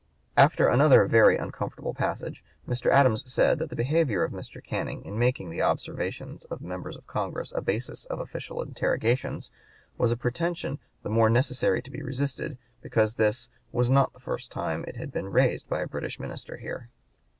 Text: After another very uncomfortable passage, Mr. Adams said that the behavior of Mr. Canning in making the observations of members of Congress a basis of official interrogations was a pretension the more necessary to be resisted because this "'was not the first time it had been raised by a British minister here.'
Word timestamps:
After 0.35 0.67
another 0.67 1.05
very 1.05 1.37
uncomfortable 1.37 1.93
passage, 1.93 2.43
Mr. 2.67 2.89
Adams 2.89 3.31
said 3.31 3.59
that 3.59 3.69
the 3.69 3.75
behavior 3.75 4.23
of 4.23 4.31
Mr. 4.31 4.59
Canning 4.59 5.05
in 5.05 5.19
making 5.19 5.51
the 5.51 5.61
observations 5.61 6.43
of 6.45 6.59
members 6.59 6.97
of 6.97 7.05
Congress 7.05 7.53
a 7.55 7.61
basis 7.61 8.05
of 8.05 8.19
official 8.19 8.63
interrogations 8.63 9.51
was 9.99 10.11
a 10.11 10.17
pretension 10.17 10.79
the 11.03 11.09
more 11.09 11.29
necessary 11.29 11.83
to 11.83 11.91
be 11.91 12.01
resisted 12.01 12.57
because 12.81 13.13
this 13.13 13.47
"'was 13.71 13.91
not 13.91 14.11
the 14.13 14.19
first 14.19 14.51
time 14.51 14.83
it 14.87 14.95
had 14.97 15.11
been 15.11 15.29
raised 15.29 15.69
by 15.69 15.81
a 15.81 15.87
British 15.87 16.19
minister 16.19 16.57
here.' 16.57 16.89